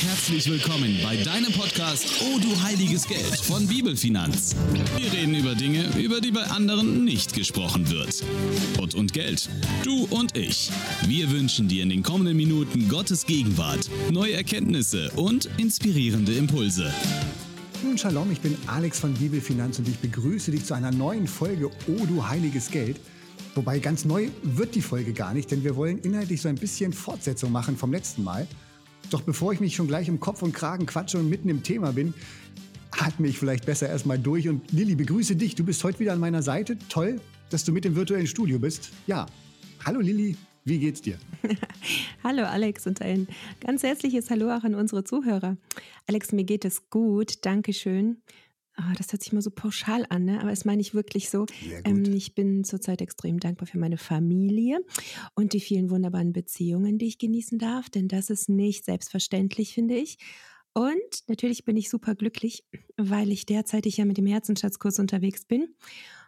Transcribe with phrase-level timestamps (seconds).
[0.00, 4.54] Herzlich willkommen bei deinem Podcast Oh du heiliges Geld von Bibelfinanz.
[4.96, 8.22] Wir reden über Dinge, über die bei anderen nicht gesprochen wird.
[8.76, 9.48] Gott und Geld.
[9.82, 10.70] Du und ich.
[11.06, 16.92] Wir wünschen dir in den kommenden Minuten Gottes Gegenwart, neue Erkenntnisse und inspirierende Impulse.
[17.82, 21.70] Nun, Shalom, ich bin Alex von Bibelfinanz und ich begrüße dich zu einer neuen Folge
[21.88, 23.00] Oh du heiliges Geld.
[23.56, 26.92] Wobei ganz neu wird die Folge gar nicht, denn wir wollen inhaltlich so ein bisschen
[26.92, 28.46] Fortsetzung machen vom letzten Mal.
[29.10, 31.92] Doch bevor ich mich schon gleich im Kopf und Kragen quatsche und mitten im Thema
[31.92, 32.12] bin,
[32.90, 34.48] atme ich vielleicht besser erstmal durch.
[34.48, 35.54] Und Lilly, begrüße dich.
[35.54, 36.76] Du bist heute wieder an meiner Seite.
[36.88, 38.90] Toll, dass du mit im virtuellen Studio bist.
[39.06, 39.26] Ja.
[39.84, 41.18] Hallo Lilly, wie geht's dir?
[42.24, 43.28] Hallo Alex und ein
[43.60, 45.56] ganz herzliches Hallo auch an unsere Zuhörer.
[46.06, 47.46] Alex, mir geht es gut.
[47.46, 48.18] Dankeschön.
[48.78, 50.40] Oh, das hört sich mal so pauschal an, ne?
[50.40, 51.46] aber das meine ich wirklich so.
[51.84, 54.78] Ähm, ich bin zurzeit extrem dankbar für meine Familie
[55.34, 59.96] und die vielen wunderbaren Beziehungen, die ich genießen darf, denn das ist nicht selbstverständlich, finde
[59.96, 60.18] ich.
[60.74, 62.64] Und natürlich bin ich super glücklich,
[62.96, 65.74] weil ich derzeitig ja mit dem Herzenschatzkurs unterwegs bin.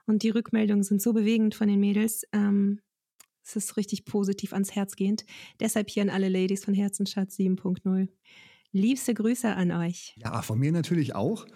[0.07, 2.25] Und die Rückmeldungen sind so bewegend von den Mädels.
[2.33, 2.81] Ähm,
[3.45, 5.25] es ist richtig positiv ans Herz gehend.
[5.61, 8.09] Deshalb hier an alle Ladies von Herzensschatz 7.0.
[8.73, 10.17] Liebste Grüße an euch.
[10.17, 11.47] Ja, von mir natürlich auch.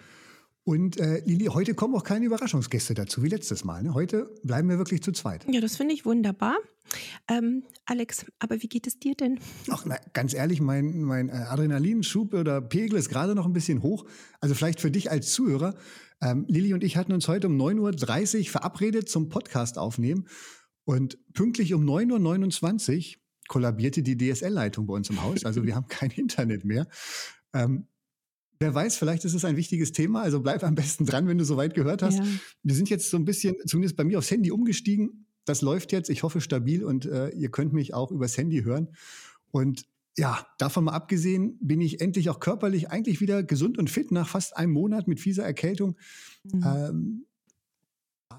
[0.67, 3.83] Und äh, Lili, heute kommen auch keine Überraschungsgäste dazu, wie letztes Mal.
[3.83, 3.93] Ne?
[3.93, 5.45] Heute bleiben wir wirklich zu zweit.
[5.47, 6.57] Ja, das finde ich wunderbar.
[7.27, 9.39] Ähm, Alex, aber wie geht es dir denn?
[9.69, 13.83] Ach, na, ganz ehrlich, mein, mein äh, Adrenalinschub oder Pegel ist gerade noch ein bisschen
[13.83, 14.05] hoch.
[14.39, 15.75] Also vielleicht für dich als Zuhörer.
[16.19, 20.27] Ähm, Lili und ich hatten uns heute um 9.30 Uhr verabredet zum Podcast aufnehmen.
[20.83, 25.45] Und pünktlich um 9.29 Uhr kollabierte die DSL-Leitung bei uns im Haus.
[25.45, 26.87] Also wir haben kein Internet mehr.
[27.53, 27.87] Ähm,
[28.59, 31.43] Wer weiß, vielleicht ist es ein wichtiges Thema, also bleib am besten dran, wenn du
[31.43, 32.19] soweit gehört hast.
[32.19, 32.25] Ja.
[32.63, 35.27] Wir sind jetzt so ein bisschen, zumindest bei mir aufs Handy umgestiegen.
[35.45, 38.89] Das läuft jetzt, ich hoffe stabil und äh, ihr könnt mich auch übers Handy hören.
[39.51, 39.85] Und
[40.17, 44.29] ja, davon mal abgesehen, bin ich endlich auch körperlich eigentlich wieder gesund und fit nach
[44.29, 45.97] fast einem Monat mit fieser Erkältung.
[46.43, 46.63] Mhm.
[46.65, 47.25] Ähm,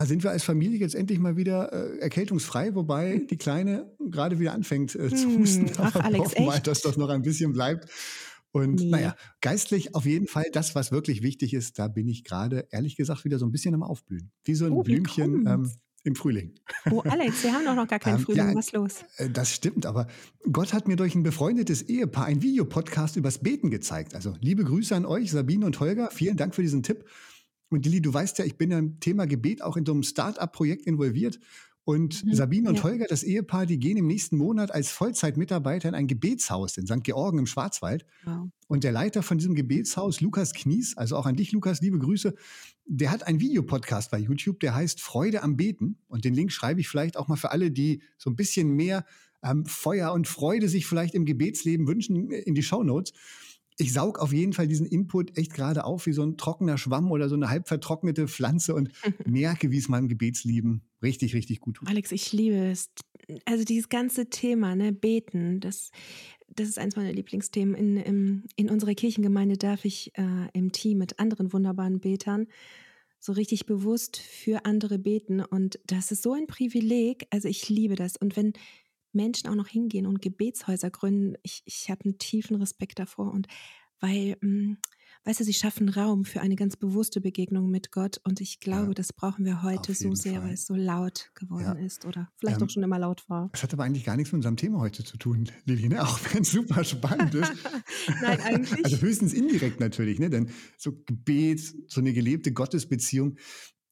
[0.05, 4.52] sind wir als Familie jetzt endlich mal wieder äh, erkältungsfrei, wobei die Kleine gerade wieder
[4.52, 5.39] anfängt äh, zu hm.
[5.39, 5.70] husten.
[5.79, 7.89] Ach, Aber Alex, hoffen mal, dass das noch ein bisschen bleibt.
[8.56, 8.86] Und nee.
[8.86, 12.96] naja, geistlich auf jeden Fall das, was wirklich wichtig ist, da bin ich gerade, ehrlich
[12.96, 14.30] gesagt, wieder so ein bisschen am Aufblühen.
[14.44, 15.70] Wie so ein oh, Blümchen ähm,
[16.05, 16.55] im Frühling.
[16.90, 18.48] Oh, Alex, wir haben doch noch gar keinen ähm, Frühling.
[18.48, 19.05] Ja, was los?
[19.18, 20.06] Äh, das stimmt, aber
[20.50, 24.14] Gott hat mir durch ein befreundetes Ehepaar ein Videopodcast übers Beten gezeigt.
[24.14, 26.11] Also liebe Grüße an euch, Sabine und Holger.
[26.11, 27.05] Vielen Dank für diesen Tipp.
[27.68, 30.86] Und Lili, du weißt ja, ich bin im Thema Gebet auch in so einem Start-up-Projekt
[30.86, 31.40] involviert.
[31.86, 32.35] Und mhm.
[32.35, 32.83] Sabine und ja.
[32.83, 37.05] Holger, das Ehepaar, die gehen im nächsten Monat als Vollzeitmitarbeiter in ein Gebetshaus in St.
[37.05, 38.05] Georgen im Schwarzwald.
[38.24, 38.48] Wow.
[38.67, 42.35] Und der Leiter von diesem Gebetshaus, Lukas Knies, also auch an dich, Lukas, liebe Grüße,
[42.86, 45.98] der hat einen Videopodcast bei YouTube, der heißt Freude am Beten.
[46.08, 49.05] Und den Link schreibe ich vielleicht auch mal für alle, die so ein bisschen mehr
[49.45, 53.13] ähm, Feuer und Freude sich vielleicht im Gebetsleben wünschen, in die Show Notes
[53.79, 57.11] ich saug auf jeden Fall diesen Input echt gerade auf wie so ein trockener Schwamm
[57.11, 58.91] oder so eine halb vertrocknete Pflanze und
[59.27, 61.89] merke, wie es meinem Gebetsleben richtig, richtig gut tut.
[61.89, 62.91] Alex, ich liebe es.
[63.45, 65.91] Also dieses ganze Thema, ne, Beten, das,
[66.48, 67.75] das ist eins meiner Lieblingsthemen.
[67.75, 72.47] In, in, in unserer Kirchengemeinde darf ich äh, im Team mit anderen wunderbaren Betern
[73.19, 75.41] so richtig bewusst für andere beten.
[75.41, 77.27] Und das ist so ein Privileg.
[77.31, 78.17] Also ich liebe das.
[78.17, 78.53] Und wenn
[79.17, 83.49] Menschen auch noch hingehen und Gebetshäuser gründen, ich, ich habe einen tiefen Respekt davor und
[84.01, 84.79] weil, mh, mm,
[85.25, 88.89] weißt du, sie schaffen Raum für eine ganz bewusste Begegnung mit Gott und ich glaube,
[88.89, 90.45] ja, das brauchen wir heute so sehr, Fall.
[90.45, 91.85] weil es so laut geworden ja.
[91.85, 93.49] ist oder vielleicht ähm, auch schon immer laut war.
[93.53, 96.43] Das hat aber eigentlich gar nichts mit unserem Thema heute zu tun, Liline, auch wenn
[96.43, 97.53] es super spannend ist.
[98.23, 98.77] Nein, eigentlich.
[98.87, 100.31] Also höchstens indirekt natürlich, ne?
[100.31, 103.37] denn so Gebet, so eine gelebte Gottesbeziehung,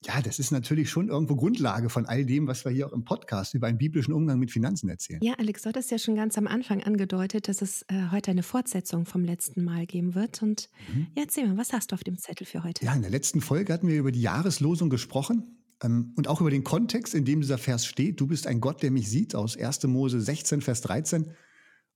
[0.07, 3.05] ja, das ist natürlich schon irgendwo Grundlage von all dem, was wir hier auch im
[3.05, 5.21] Podcast über einen biblischen Umgang mit Finanzen erzählen.
[5.23, 8.43] Ja, Alex, du hattest ja schon ganz am Anfang angedeutet, dass es äh, heute eine
[8.43, 10.43] Fortsetzung vom letzten Mal geben wird.
[10.43, 11.07] Und mhm.
[11.15, 12.85] ja, erzähl mal, was hast du auf dem Zettel für heute?
[12.85, 16.51] Ja, in der letzten Folge hatten wir über die Jahreslosung gesprochen ähm, und auch über
[16.51, 18.21] den Kontext, in dem dieser Vers steht.
[18.21, 19.85] Du bist ein Gott, der mich sieht, aus 1.
[19.85, 21.31] Mose 16, Vers 13.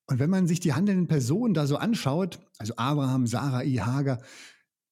[0.07, 4.23] Und wenn man sich die handelnden Personen da so anschaut, also Abraham, Sarai, Hagar,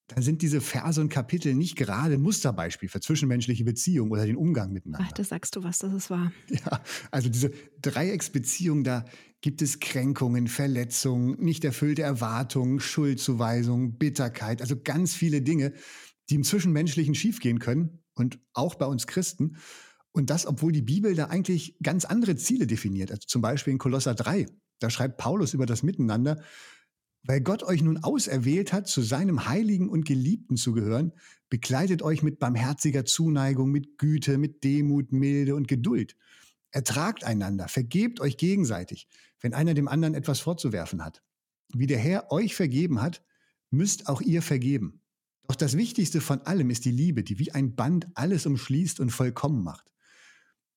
[0.09, 4.37] dann sind diese Verse und Kapitel nicht gerade ein Musterbeispiel für zwischenmenschliche Beziehungen oder den
[4.37, 5.07] Umgang miteinander.
[5.09, 6.33] Ach, da sagst du was, das ist wahr.
[6.49, 6.81] Ja,
[7.11, 7.51] also diese
[7.83, 9.05] Dreiecksbeziehung, da
[9.41, 15.73] gibt es Kränkungen, Verletzungen, nicht erfüllte Erwartungen, Schuldzuweisungen, Bitterkeit, also ganz viele Dinge,
[16.31, 19.57] die im Zwischenmenschlichen schiefgehen können und auch bei uns Christen.
[20.13, 23.11] Und das, obwohl die Bibel da eigentlich ganz andere Ziele definiert.
[23.11, 24.47] Also zum Beispiel in Kolosser 3,
[24.79, 26.43] da schreibt Paulus über das Miteinander,
[27.27, 31.13] weil Gott euch nun auserwählt hat, zu seinem Heiligen und Geliebten zu gehören,
[31.49, 36.17] bekleidet euch mit barmherziger Zuneigung, mit Güte, mit Demut, Milde und Geduld.
[36.71, 39.09] Ertragt einander, vergebt euch gegenseitig,
[39.41, 41.23] wenn einer dem anderen etwas vorzuwerfen hat.
[41.75, 43.25] wie der Herr euch vergeben hat,
[43.71, 45.03] müsst auch ihr vergeben.
[45.49, 49.11] Doch das Wichtigste von allem ist die Liebe, die wie ein Band alles umschließt und
[49.11, 49.93] vollkommen macht.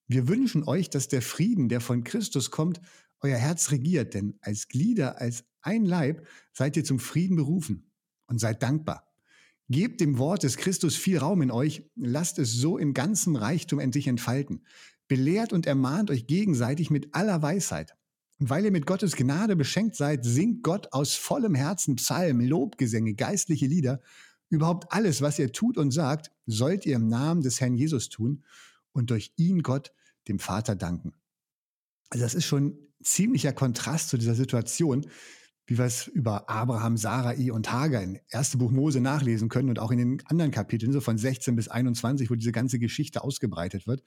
[0.08, 2.82] Wir wünschen euch, dass der Frieden, der von Christus kommt,
[3.22, 7.92] euer Herz regiert, denn als Glieder, als ein Leib seid ihr zum Frieden berufen
[8.28, 9.10] und seid dankbar.
[9.70, 13.80] Gebt dem Wort des Christus viel Raum in euch, lasst es so in ganzem Reichtum
[13.80, 14.66] endlich entfalten.
[15.08, 17.96] Belehrt und ermahnt euch gegenseitig mit aller Weisheit.
[18.40, 23.14] Und weil ihr mit Gottes Gnade beschenkt seid, singt Gott aus vollem Herzen Psalmen, Lobgesänge,
[23.14, 24.02] geistliche Lieder.
[24.50, 28.44] Überhaupt alles, was ihr tut und sagt, sollt ihr im Namen des Herrn Jesus tun
[28.92, 29.92] und durch ihn Gott,
[30.28, 31.14] dem Vater, danken.
[32.10, 35.06] Also das ist schon ziemlicher Kontrast zu dieser Situation,
[35.70, 38.58] wie wir es über Abraham, Sarai und Hagar in 1.
[38.58, 42.32] Buch Mose nachlesen können und auch in den anderen Kapiteln, so von 16 bis 21,
[42.32, 44.04] wo diese ganze Geschichte ausgebreitet wird.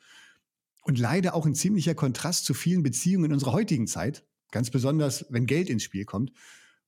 [0.82, 5.24] Und leider auch ein ziemlicher Kontrast zu vielen Beziehungen in unserer heutigen Zeit, ganz besonders
[5.30, 6.32] wenn Geld ins Spiel kommt.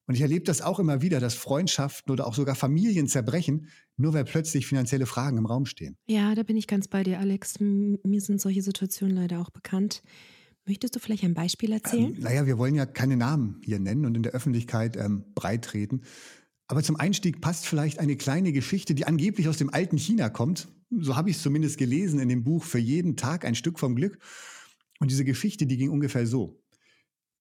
[0.07, 4.13] Und ich erlebe das auch immer wieder, dass Freundschaften oder auch sogar Familien zerbrechen, nur
[4.13, 5.97] weil plötzlich finanzielle Fragen im Raum stehen.
[6.07, 7.61] Ja, da bin ich ganz bei dir, Alex.
[7.61, 10.03] Mir sind solche Situationen leider auch bekannt.
[10.67, 12.15] Möchtest du vielleicht ein Beispiel erzählen?
[12.15, 15.65] Ähm, naja, wir wollen ja keine Namen hier nennen und in der Öffentlichkeit ähm, breit
[15.65, 16.03] treten.
[16.67, 20.69] Aber zum Einstieg passt vielleicht eine kleine Geschichte, die angeblich aus dem alten China kommt.
[20.91, 23.95] So habe ich es zumindest gelesen in dem Buch Für jeden Tag ein Stück vom
[23.95, 24.19] Glück.
[25.01, 26.63] Und diese Geschichte, die ging ungefähr so.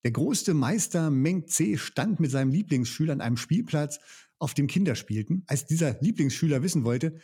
[0.04, 4.00] Der große Meister Meng Tse stand mit seinem Lieblingsschüler an einem Spielplatz,
[4.38, 5.44] auf dem Kinder spielten.
[5.48, 7.16] Als dieser Lieblingsschüler wissen wollte,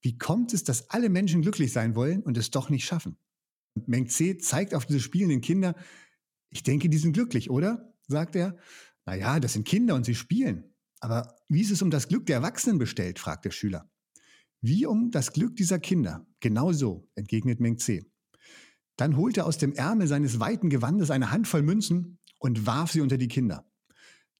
[0.00, 3.18] wie kommt es, dass alle Menschen glücklich sein wollen und es doch nicht schaffen?
[3.86, 5.74] Meng Tse zeigt auf diese spielenden Kinder,
[6.50, 7.94] ich denke, die sind glücklich, oder?
[8.08, 8.56] sagt er.
[9.06, 10.74] Naja, das sind Kinder und sie spielen.
[11.00, 13.18] Aber wie ist es um das Glück der Erwachsenen bestellt?
[13.18, 13.90] fragt der Schüler.
[14.60, 16.26] Wie um das Glück dieser Kinder?
[16.40, 18.04] Genau so, entgegnet Meng Tse.
[18.96, 23.00] Dann holte er aus dem Ärmel seines weiten Gewandes eine Handvoll Münzen und warf sie
[23.00, 23.66] unter die Kinder.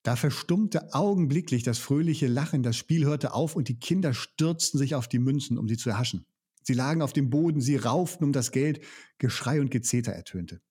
[0.03, 4.95] Da verstummte augenblicklich das fröhliche Lachen, das Spiel hörte auf und die Kinder stürzten sich
[4.95, 6.25] auf die Münzen, um sie zu erhaschen.
[6.63, 8.83] Sie lagen auf dem Boden, sie rauften um das Geld,
[9.17, 10.61] Geschrei und Gezeter ertönte.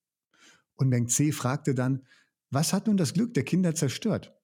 [0.75, 2.06] Und Meng Tse fragte dann,
[2.50, 4.35] was hat nun das Glück der Kinder zerstört?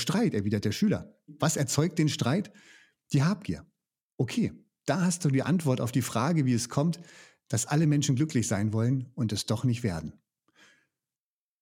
[0.00, 1.18] Streit, erwidert der Schüler.
[1.26, 2.52] Was erzeugt den Streit?
[3.12, 3.66] Die Habgier.
[4.18, 4.52] Okay,
[4.84, 7.00] da hast du die Antwort auf die Frage, wie es kommt,
[7.48, 10.12] dass alle Menschen glücklich sein wollen und es doch nicht werden.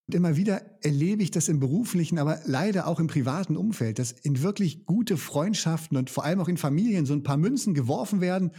[0.07, 4.11] Und immer wieder erlebe ich das im beruflichen, aber leider auch im privaten Umfeld, dass
[4.11, 8.21] in wirklich gute Freundschaften und vor allem auch in Familien so ein paar Münzen geworfen
[8.21, 8.51] werden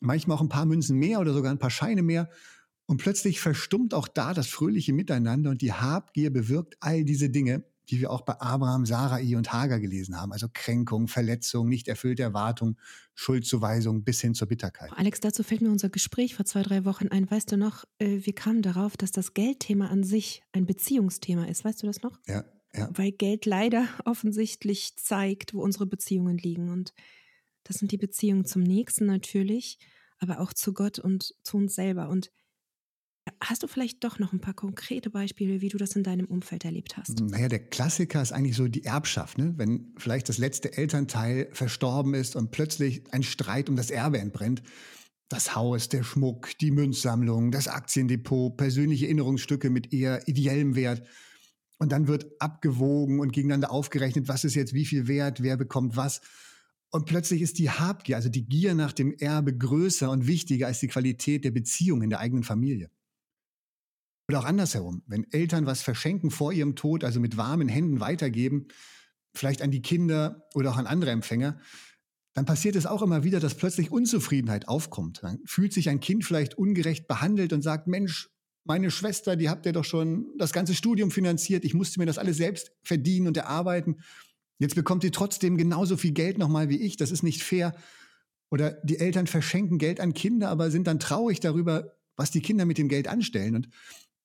[0.00, 2.28] manchmal auch ein paar Münzen mehr oder sogar ein paar Scheine mehr.
[2.86, 7.64] Und plötzlich verstummt auch da das fröhliche Miteinander und die Habgier bewirkt all diese Dinge,
[7.90, 10.32] die wir auch bei Abraham, Sarai und Hagar gelesen haben.
[10.32, 12.76] Also Kränkung, Verletzung, nicht erfüllte Erwartung,
[13.14, 14.90] Schuldzuweisung bis hin zur Bitterkeit.
[14.94, 17.30] Alex, dazu fällt mir unser Gespräch vor zwei, drei Wochen ein.
[17.30, 21.64] Weißt du noch, äh, wir kamen darauf, dass das Geldthema an sich ein Beziehungsthema ist.
[21.64, 22.18] Weißt du das noch?
[22.26, 22.90] Ja, ja.
[22.92, 26.70] Weil Geld leider offensichtlich zeigt, wo unsere Beziehungen liegen.
[26.70, 26.92] Und
[27.68, 29.78] das sind die Beziehungen zum Nächsten natürlich,
[30.18, 32.08] aber auch zu Gott und zu uns selber.
[32.08, 32.30] Und
[33.42, 36.64] hast du vielleicht doch noch ein paar konkrete Beispiele, wie du das in deinem Umfeld
[36.64, 37.20] erlebt hast?
[37.20, 39.36] Naja, der Klassiker ist eigentlich so die Erbschaft.
[39.36, 39.52] Ne?
[39.58, 44.62] Wenn vielleicht das letzte Elternteil verstorben ist und plötzlich ein Streit um das Erbe entbrennt.
[45.28, 51.06] Das Haus, der Schmuck, die Münzsammlung, das Aktiendepot, persönliche Erinnerungsstücke mit eher ideellem Wert.
[51.78, 55.96] Und dann wird abgewogen und gegeneinander aufgerechnet, was ist jetzt wie viel wert, wer bekommt
[55.96, 56.22] was.
[56.90, 60.80] Und plötzlich ist die Habgier, also die Gier nach dem Erbe größer und wichtiger als
[60.80, 62.90] die Qualität der Beziehung in der eigenen Familie.
[64.28, 68.68] Oder auch andersherum, wenn Eltern was verschenken vor ihrem Tod, also mit warmen Händen weitergeben,
[69.34, 71.60] vielleicht an die Kinder oder auch an andere Empfänger,
[72.34, 75.22] dann passiert es auch immer wieder, dass plötzlich Unzufriedenheit aufkommt.
[75.22, 78.30] Dann fühlt sich ein Kind vielleicht ungerecht behandelt und sagt, Mensch,
[78.64, 82.18] meine Schwester, die habt ihr doch schon das ganze Studium finanziert, ich musste mir das
[82.18, 84.02] alles selbst verdienen und erarbeiten.
[84.58, 86.96] Jetzt bekommt sie trotzdem genauso viel Geld nochmal wie ich.
[86.96, 87.74] Das ist nicht fair.
[88.50, 92.64] Oder die Eltern verschenken Geld an Kinder, aber sind dann traurig darüber, was die Kinder
[92.64, 93.54] mit dem Geld anstellen.
[93.54, 93.68] Und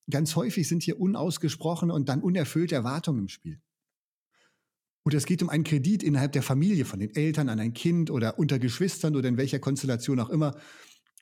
[0.09, 3.59] ganz häufig sind hier unausgesprochene und dann unerfüllte Erwartungen im Spiel.
[5.05, 8.09] Oder es geht um einen Kredit innerhalb der Familie, von den Eltern an ein Kind
[8.09, 10.55] oder unter Geschwistern oder in welcher Konstellation auch immer.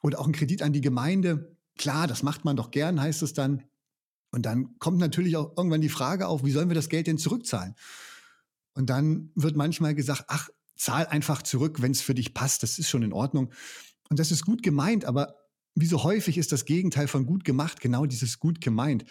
[0.03, 1.57] Oder auch ein Kredit an die Gemeinde.
[1.77, 3.63] Klar, das macht man doch gern, heißt es dann.
[4.31, 7.17] Und dann kommt natürlich auch irgendwann die Frage auf, wie sollen wir das Geld denn
[7.17, 7.75] zurückzahlen?
[8.73, 12.79] Und dann wird manchmal gesagt, ach, zahl einfach zurück, wenn es für dich passt, das
[12.79, 13.51] ist schon in Ordnung.
[14.09, 15.35] Und das ist gut gemeint, aber
[15.75, 19.05] wie so häufig ist das Gegenteil von gut gemacht genau dieses gut gemeint.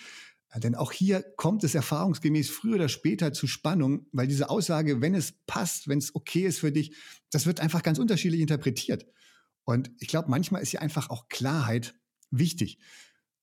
[0.57, 5.14] Denn auch hier kommt es erfahrungsgemäß früher oder später zu Spannung, weil diese Aussage, wenn
[5.14, 6.97] es passt, wenn es okay ist für dich,
[7.31, 9.07] das wird einfach ganz unterschiedlich interpretiert.
[9.62, 11.95] Und ich glaube, manchmal ist hier einfach auch Klarheit
[12.33, 12.79] wichtig.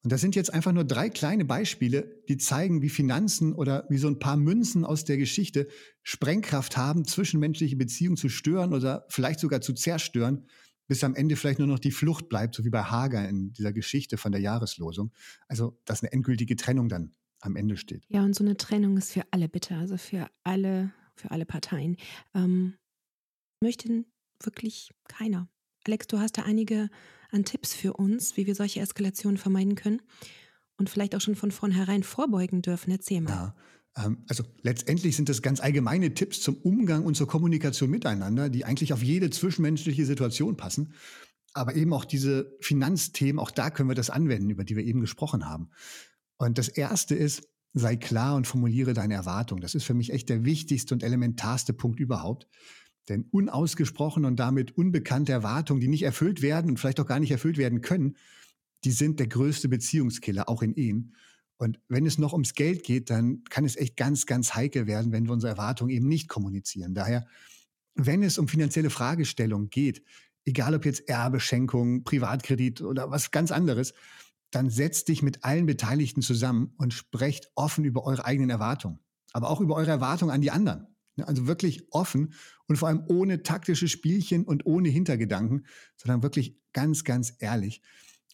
[0.04, 3.98] Und das sind jetzt einfach nur drei kleine Beispiele, die zeigen, wie Finanzen oder wie
[3.98, 5.68] so ein paar Münzen aus der Geschichte
[6.04, 10.48] Sprengkraft haben, zwischenmenschliche Beziehungen zu stören oder vielleicht sogar zu zerstören,
[10.88, 13.74] bis am Ende vielleicht nur noch die Flucht bleibt, so wie bei Hager in dieser
[13.74, 15.12] Geschichte von der Jahreslosung.
[15.48, 17.12] Also, dass eine endgültige Trennung dann
[17.42, 18.06] am Ende steht.
[18.08, 21.98] Ja, und so eine Trennung ist für alle bitter, also für alle, für alle Parteien.
[22.34, 22.75] Ähm,
[23.62, 24.06] möchten
[24.42, 25.50] wirklich keiner.
[25.86, 26.89] Alex, du hast da einige
[27.32, 30.02] an Tipps für uns, wie wir solche Eskalationen vermeiden können
[30.78, 32.92] und vielleicht auch schon von vornherein vorbeugen dürfen.
[32.92, 33.32] Erzähl mal.
[33.32, 33.56] Ja.
[34.06, 38.66] Ähm, also letztendlich sind das ganz allgemeine Tipps zum Umgang und zur Kommunikation miteinander, die
[38.66, 40.94] eigentlich auf jede zwischenmenschliche Situation passen.
[41.54, 45.02] Aber eben auch diese Finanzthemen, auch da können wir das anwenden, über die wir eben
[45.02, 45.72] gesprochen haben.
[46.38, 47.44] Und das Erste ist,
[47.74, 49.60] sei klar und formuliere deine Erwartung.
[49.60, 52.48] Das ist für mich echt der wichtigste und elementarste Punkt überhaupt.
[53.10, 57.32] Denn unausgesprochene und damit unbekannte Erwartungen, die nicht erfüllt werden und vielleicht auch gar nicht
[57.32, 58.18] erfüllt werden können,
[58.84, 61.16] die sind der größte Beziehungskiller, auch in Ehen.
[61.58, 65.12] Und wenn es noch ums Geld geht, dann kann es echt ganz, ganz heikel werden,
[65.12, 66.94] wenn wir unsere Erwartungen eben nicht kommunizieren.
[66.94, 67.26] Daher,
[67.96, 70.04] wenn es um finanzielle Fragestellungen geht,
[70.46, 73.94] egal ob jetzt Erbe, Schenkung, Privatkredit oder was ganz anderes,
[74.52, 79.00] dann setzt dich mit allen Beteiligten zusammen und sprecht offen über eure eigenen Erwartungen,
[79.34, 80.88] aber auch über eure Erwartungen an die anderen.
[81.26, 82.34] Also wirklich offen
[82.68, 87.82] und vor allem ohne taktische Spielchen und ohne Hintergedanken, sondern wirklich ganz, ganz ehrlich.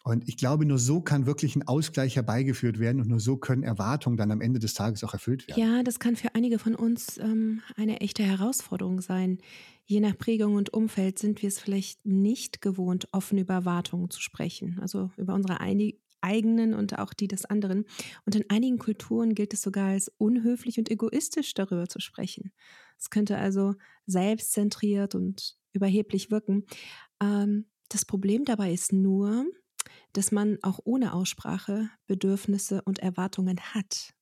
[0.06, 3.63] Und ich glaube, nur so kann wirklich ein Ausgleich herbeigeführt werden und nur so können
[3.63, 5.62] Erwartungen dann am Ende des Tages auch erfüllt werden.
[5.62, 9.38] Ja, das kann für einige von uns ähm, eine echte Herausforderung sein.
[9.86, 14.22] Je nach Prägung und Umfeld sind wir es vielleicht nicht gewohnt, offen über Erwartungen zu
[14.22, 15.62] sprechen, also über unsere
[16.24, 17.86] eigenen und auch die des anderen.
[18.25, 22.51] Und in einigen Kulturen gilt es sogar als unhöflich und egoistisch darüber zu sprechen.
[22.98, 23.75] Es könnte also
[24.06, 26.65] selbstzentriert und überheblich wirken.
[27.22, 29.46] Ähm, das Problem dabei ist nur,
[30.13, 34.13] dass man auch ohne Aussprache Bedürfnisse und Erwartungen hat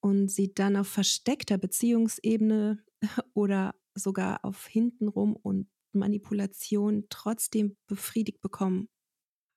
[0.00, 2.84] und sie dann auf versteckter Beziehungsebene
[3.34, 8.88] oder sogar auf hintenrum und Manipulation trotzdem befriedigt bekommen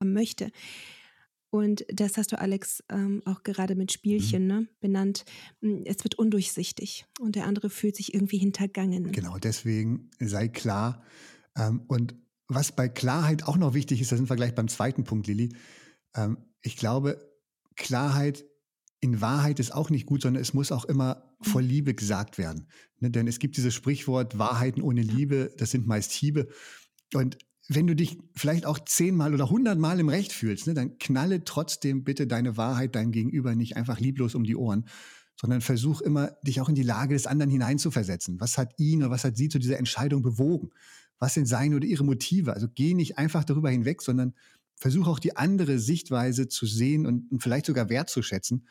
[0.03, 0.51] möchte.
[1.53, 4.47] Und das hast du, Alex, ähm, auch gerade mit Spielchen mhm.
[4.47, 5.23] ne, benannt.
[5.61, 9.11] Hm, es wird undurchsichtig und der andere fühlt sich irgendwie hintergangen.
[9.11, 11.03] Genau, deswegen sei klar.
[11.55, 12.15] Ähm, und
[12.47, 15.55] was bei Klarheit auch noch wichtig ist, da sind wir gleich beim zweiten Punkt, Lilly.
[16.15, 17.19] Ähm, ich glaube,
[17.75, 18.43] Klarheit
[18.99, 21.67] in Wahrheit ist auch nicht gut, sondern es muss auch immer vor mhm.
[21.67, 22.67] Liebe gesagt werden.
[22.97, 23.11] Ne?
[23.11, 26.47] Denn es gibt dieses Sprichwort, Wahrheiten ohne Liebe, das sind meist Hiebe.
[27.13, 27.37] Und
[27.69, 32.03] wenn du dich vielleicht auch zehnmal oder hundertmal im Recht fühlst, ne, dann knalle trotzdem
[32.03, 34.85] bitte deine Wahrheit deinem Gegenüber nicht einfach lieblos um die Ohren,
[35.39, 38.39] sondern versuch immer, dich auch in die Lage des anderen hineinzuversetzen.
[38.39, 40.71] Was hat ihn oder was hat sie zu dieser Entscheidung bewogen?
[41.19, 42.53] Was sind seine oder ihre Motive?
[42.53, 44.33] Also geh nicht einfach darüber hinweg, sondern
[44.75, 48.67] versuch auch die andere Sichtweise zu sehen und, und vielleicht sogar wertzuschätzen.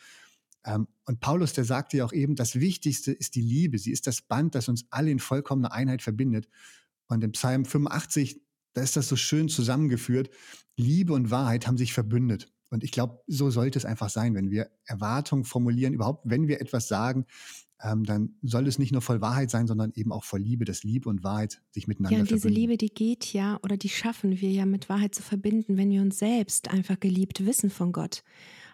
[0.64, 3.78] Ähm, und Paulus, der sagte ja auch eben, das Wichtigste ist die Liebe.
[3.78, 6.48] Sie ist das Band, das uns alle in vollkommener Einheit verbindet.
[7.08, 8.40] Und im Psalm 85,
[8.74, 10.30] da ist das so schön zusammengeführt.
[10.76, 12.52] Liebe und Wahrheit haben sich verbündet.
[12.70, 16.60] Und ich glaube, so sollte es einfach sein, wenn wir Erwartungen formulieren, überhaupt, wenn wir
[16.60, 17.26] etwas sagen,
[17.82, 20.82] ähm, dann soll es nicht nur voll Wahrheit sein, sondern eben auch voll Liebe, dass
[20.82, 22.30] Liebe und Wahrheit sich miteinander verbinden.
[22.30, 25.22] Ja, und diese Liebe, die geht ja oder die schaffen wir ja mit Wahrheit zu
[25.22, 28.22] verbinden, wenn wir uns selbst einfach geliebt wissen von Gott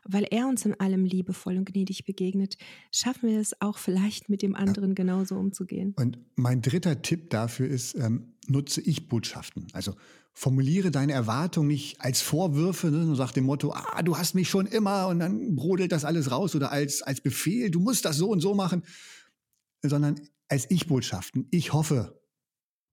[0.04, 2.56] weil er uns in allem liebevoll und gnädig begegnet,
[2.92, 4.94] schaffen wir es auch vielleicht mit dem anderen ja.
[4.94, 5.94] genauso umzugehen.
[5.96, 9.66] Und mein dritter Tipp dafür ist, ähm, nutze Ich-Botschaften.
[9.72, 9.94] Also
[10.32, 14.48] formuliere deine Erwartung nicht als Vorwürfe, ne, und sag dem Motto, ah, du hast mich
[14.48, 18.16] schon immer und dann brodelt das alles raus oder als, als Befehl, du musst das
[18.16, 18.84] so und so machen,
[19.82, 21.48] sondern als Ich-Botschaften.
[21.50, 22.18] Ich hoffe,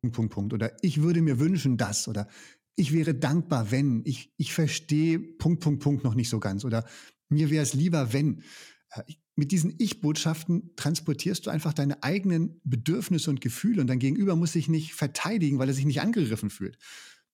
[0.01, 0.53] Punkt, Punkt, Punkt.
[0.53, 2.07] Oder ich würde mir wünschen, das.
[2.07, 2.27] Oder
[2.75, 6.85] ich wäre dankbar, wenn, ich, ich verstehe Punkt, Punkt, Punkt noch nicht so ganz oder
[7.29, 8.43] mir wäre es lieber, wenn.
[8.91, 9.03] Äh,
[9.37, 14.53] mit diesen Ich-Botschaften transportierst du einfach deine eigenen Bedürfnisse und Gefühle und dein Gegenüber muss
[14.53, 16.77] sich nicht verteidigen, weil er sich nicht angegriffen fühlt,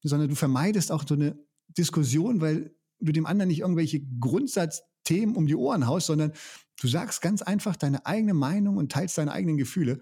[0.01, 5.45] sondern du vermeidest auch so eine Diskussion, weil du dem anderen nicht irgendwelche Grundsatzthemen um
[5.45, 6.33] die Ohren haust, sondern
[6.79, 10.01] du sagst ganz einfach deine eigene Meinung und teilst deine eigenen Gefühle.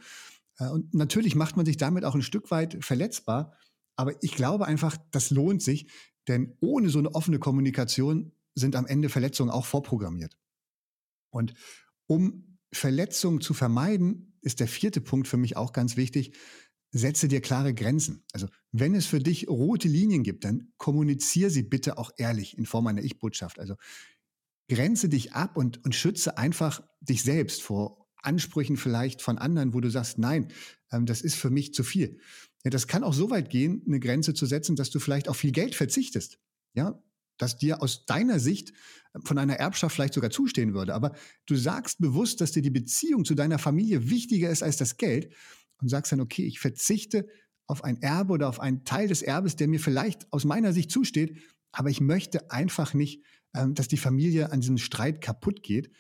[0.58, 3.54] Äh, und natürlich macht man sich damit auch ein Stück weit verletzbar,
[4.00, 5.92] aber ich glaube einfach, das lohnt sich,
[6.30, 10.38] denn ohne so eine offene Kommunikation sind am Ende Verletzungen auch vorprogrammiert.
[11.32, 11.54] Und
[12.08, 16.34] um Verletzungen zu vermeiden, ist der vierte Punkt für mich auch ganz wichtig.
[16.92, 18.24] Setze dir klare Grenzen.
[18.32, 22.66] Also wenn es für dich rote Linien gibt, dann kommuniziere sie bitte auch ehrlich in
[22.66, 23.60] Form einer Ich-Botschaft.
[23.60, 23.76] Also
[24.70, 29.82] grenze dich ab und, und schütze einfach dich selbst vor Ansprüchen vielleicht von anderen, wo
[29.82, 30.54] du sagst, nein,
[30.90, 32.22] ähm, das ist für mich zu viel.
[32.64, 35.38] Ja, das kann auch so weit gehen, eine Grenze zu setzen, dass du vielleicht auf
[35.38, 36.40] viel Geld verzichtest.
[36.74, 37.02] Ja,
[37.38, 38.74] das dir aus deiner Sicht
[39.24, 40.94] von einer Erbschaft vielleicht sogar zustehen würde.
[40.94, 44.98] Aber du sagst bewusst, dass dir die Beziehung zu deiner Familie wichtiger ist als das
[44.98, 45.34] Geld
[45.82, 47.28] und sagst dann, okay, ich verzichte
[47.66, 50.92] auf ein Erbe oder auf einen Teil des Erbes, der mir vielleicht aus meiner Sicht
[50.92, 51.38] zusteht,
[51.72, 53.24] aber ich möchte einfach nicht,
[53.56, 55.92] ähm, dass die Familie an diesem Streit kaputt geht.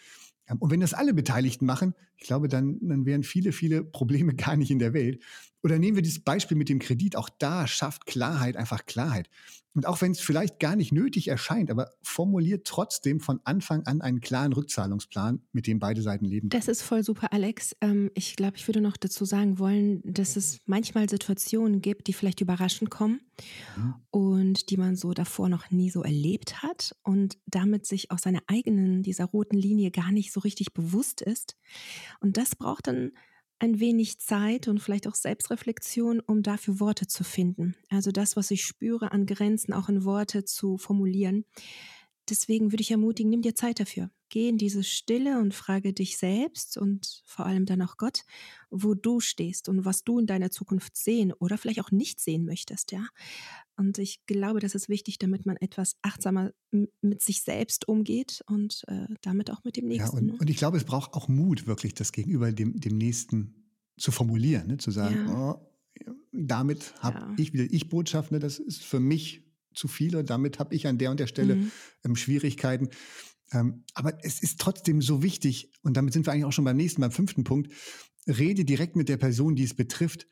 [0.47, 4.33] Ähm, und wenn das alle Beteiligten machen, ich glaube, dann, dann wären viele, viele Probleme
[4.35, 5.23] gar nicht in der Welt.
[5.61, 7.15] Oder nehmen wir dieses Beispiel mit dem Kredit.
[7.15, 9.29] Auch da schafft Klarheit einfach Klarheit.
[9.75, 14.01] Und auch wenn es vielleicht gar nicht nötig erscheint, aber formuliert trotzdem von Anfang an
[14.01, 16.49] einen klaren Rückzahlungsplan, mit dem beide Seiten leben.
[16.49, 17.75] Das ist voll super, Alex.
[17.79, 22.13] Ähm, ich glaube, ich würde noch dazu sagen wollen, dass es manchmal Situationen gibt, die
[22.13, 23.21] vielleicht überraschend kommen
[23.77, 23.93] mhm.
[24.09, 28.41] und die man so davor noch nie so erlebt hat und damit sich auch seiner
[28.47, 31.55] eigenen, dieser roten Linie gar nicht so richtig bewusst ist.
[32.19, 33.11] Und das braucht dann
[33.59, 37.75] ein wenig Zeit und vielleicht auch Selbstreflexion, um dafür Worte zu finden.
[37.89, 41.45] Also das, was ich spüre an Grenzen, auch in Worte zu formulieren.
[42.29, 44.09] Deswegen würde ich ermutigen, nimm dir Zeit dafür.
[44.29, 48.23] Geh in diese Stille und frage dich selbst und vor allem dann auch Gott,
[48.69, 52.45] wo du stehst und was du in deiner Zukunft sehen oder vielleicht auch nicht sehen
[52.45, 53.07] möchtest, ja.
[53.75, 56.51] Und ich glaube, das ist wichtig, damit man etwas achtsamer
[57.01, 60.15] mit sich selbst umgeht und äh, damit auch mit dem Nächsten.
[60.15, 60.37] Ja, und, ne?
[60.37, 64.67] und, ich glaube, es braucht auch Mut, wirklich das gegenüber dem, dem Nächsten zu formulieren,
[64.67, 64.77] ne?
[64.77, 65.51] zu sagen, ja.
[65.53, 65.69] oh,
[66.31, 67.33] damit habe ja.
[67.37, 68.39] ich wieder Ich-Botschaft, ne?
[68.39, 69.43] das ist für mich
[69.73, 71.71] zu viel und damit habe ich an der und der Stelle mhm.
[72.03, 72.89] ähm, Schwierigkeiten.
[73.51, 76.77] Ähm, aber es ist trotzdem so wichtig, und damit sind wir eigentlich auch schon beim
[76.77, 77.71] nächsten, beim fünften Punkt,
[78.27, 80.27] rede direkt mit der Person, die es betrifft.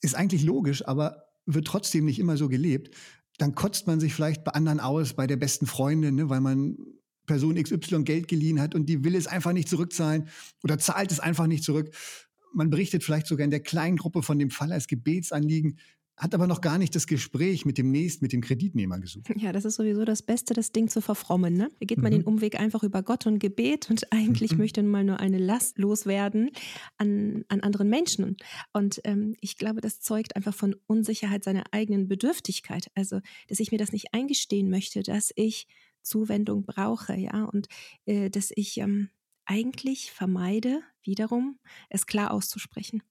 [0.00, 2.94] Ist eigentlich logisch, aber wird trotzdem nicht immer so gelebt.
[3.38, 6.76] Dann kotzt man sich vielleicht bei anderen aus, bei der besten Freundin, ne, weil man
[7.26, 10.28] Person XY Geld geliehen hat und die will es einfach nicht zurückzahlen
[10.62, 11.90] oder zahlt es einfach nicht zurück.
[12.52, 15.78] Man berichtet vielleicht sogar in der kleinen Gruppe von dem Fall als Gebetsanliegen
[16.16, 19.28] hat aber noch gar nicht das Gespräch mit dem Nächsten, mit dem Kreditnehmer gesucht.
[19.36, 21.54] Ja, das ist sowieso das Beste, das Ding zu verfrommen.
[21.54, 21.70] Ne?
[21.80, 22.18] Da geht man mhm.
[22.18, 24.58] den Umweg einfach über Gott und Gebet und eigentlich mhm.
[24.58, 26.50] möchte man mal nur eine Last loswerden
[26.98, 28.36] an, an anderen Menschen.
[28.72, 32.90] Und ähm, ich glaube, das zeugt einfach von Unsicherheit seiner eigenen Bedürftigkeit.
[32.94, 35.66] Also, dass ich mir das nicht eingestehen möchte, dass ich
[36.02, 37.66] Zuwendung brauche, ja, und
[38.04, 39.08] äh, dass ich ähm,
[39.46, 41.58] eigentlich vermeide, wiederum
[41.90, 43.02] es klar auszusprechen.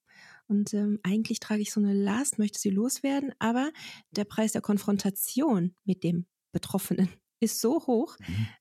[0.47, 3.71] Und ähm, eigentlich trage ich so eine Last, möchte sie loswerden, aber
[4.11, 8.17] der Preis der Konfrontation mit dem Betroffenen ist so hoch,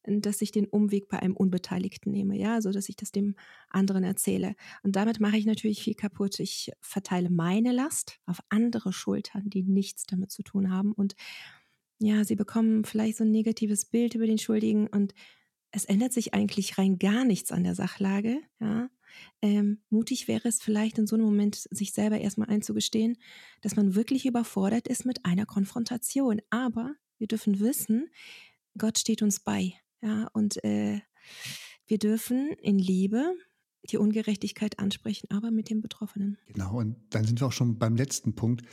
[0.07, 0.23] mhm.
[0.23, 3.37] dass ich den Umweg bei einem Unbeteiligten nehme, ja, so dass ich das dem
[3.69, 4.55] anderen erzähle.
[4.83, 6.41] Und damit mache ich natürlich viel kaputt.
[6.41, 10.93] Ich verteile meine Last auf andere Schultern, die nichts damit zu tun haben.
[10.93, 11.15] Und
[12.01, 15.15] ja, sie bekommen vielleicht so ein negatives Bild über den Schuldigen und
[15.73, 18.89] es ändert sich eigentlich rein gar nichts an der Sachlage, ja.
[19.43, 23.19] Ähm, mutig wäre es vielleicht in so einem Moment, sich selber erstmal einzugestehen,
[23.61, 26.41] dass man wirklich überfordert ist mit einer Konfrontation.
[26.49, 28.09] Aber wir dürfen wissen,
[28.79, 29.75] Gott steht uns bei.
[30.01, 31.01] Ja, und äh,
[31.87, 33.35] wir dürfen in Liebe
[33.91, 36.39] die Ungerechtigkeit ansprechen, aber mit dem Betroffenen.
[36.47, 38.65] Genau, und dann sind wir auch schon beim letzten Punkt.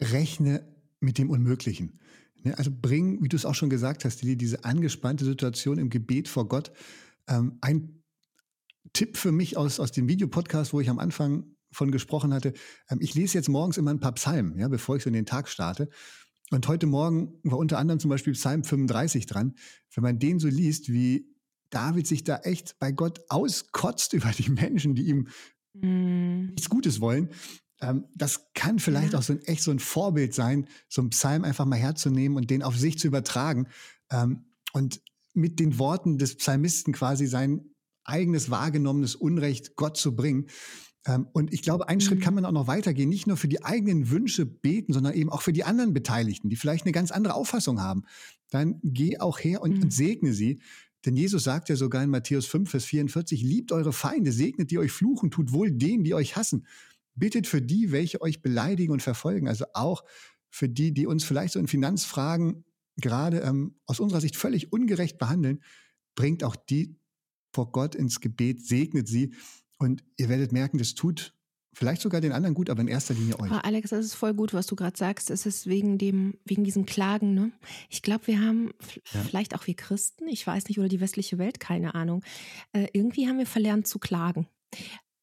[0.00, 0.66] Rechne
[1.00, 2.00] mit dem Unmöglichen.
[2.42, 6.28] Ne, also bring, wie du es auch schon gesagt hast, diese angespannte Situation im Gebet
[6.28, 6.72] vor Gott.
[7.28, 8.02] Ähm, ein
[8.92, 12.52] Tipp für mich aus, aus dem Videopodcast, wo ich am Anfang von gesprochen hatte.
[12.90, 15.26] Ähm, ich lese jetzt morgens immer ein paar Psalmen, ja, bevor ich so in den
[15.26, 15.88] Tag starte.
[16.50, 19.54] Und heute Morgen war unter anderem zum Beispiel Psalm 35 dran.
[19.94, 21.32] Wenn man den so liest, wie
[21.70, 25.28] David sich da echt bei Gott auskotzt über die Menschen, die ihm
[25.74, 26.50] mm.
[26.50, 27.30] nichts Gutes wollen,
[27.82, 29.18] ähm, das kann vielleicht ja.
[29.18, 32.48] auch so ein, echt so ein Vorbild sein, so einen Psalm einfach mal herzunehmen und
[32.48, 33.66] den auf sich zu übertragen
[34.10, 35.02] ähm, und
[35.34, 37.64] mit den Worten des Psalmisten quasi sein
[38.04, 40.46] eigenes wahrgenommenes Unrecht Gott zu bringen.
[41.06, 42.02] Ähm, und ich glaube, einen mhm.
[42.02, 45.30] Schritt kann man auch noch weitergehen, nicht nur für die eigenen Wünsche beten, sondern eben
[45.30, 48.04] auch für die anderen Beteiligten, die vielleicht eine ganz andere Auffassung haben.
[48.50, 49.82] Dann geh auch her und, mhm.
[49.82, 50.60] und segne sie.
[51.04, 54.78] Denn Jesus sagt ja sogar in Matthäus 5, Vers 44, liebt eure Feinde, segnet die
[54.78, 56.64] euch fluchen, tut wohl denen, die euch hassen.
[57.14, 59.48] Bittet für die, welche euch beleidigen und verfolgen.
[59.48, 60.04] Also auch
[60.50, 62.64] für die, die uns vielleicht so in Finanzfragen
[62.96, 65.62] gerade ähm, aus unserer Sicht völlig ungerecht behandeln,
[66.14, 66.96] bringt auch die
[67.52, 69.34] vor Gott ins Gebet, segnet sie
[69.78, 71.34] und ihr werdet merken, das tut
[71.74, 73.50] vielleicht sogar den anderen gut, aber in erster Linie euch.
[73.50, 75.30] Oh, Alex, das ist voll gut, was du gerade sagst.
[75.30, 77.34] Es ist wegen dem, wegen diesem Klagen.
[77.34, 77.52] Ne?
[77.88, 78.72] Ich glaube, wir haben
[79.12, 79.20] ja.
[79.22, 82.22] vielleicht auch wir Christen, ich weiß nicht, oder die westliche Welt, keine Ahnung.
[82.72, 84.46] Äh, irgendwie haben wir verlernt zu klagen